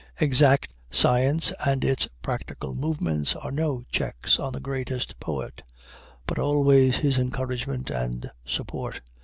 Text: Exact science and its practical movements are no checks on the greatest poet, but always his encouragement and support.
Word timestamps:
Exact 0.19 0.75
science 0.89 1.53
and 1.63 1.85
its 1.85 2.09
practical 2.23 2.73
movements 2.73 3.35
are 3.35 3.51
no 3.51 3.83
checks 3.91 4.39
on 4.39 4.51
the 4.51 4.59
greatest 4.59 5.19
poet, 5.19 5.61
but 6.25 6.39
always 6.39 6.97
his 6.97 7.19
encouragement 7.19 7.91
and 7.91 8.31
support. 8.43 9.01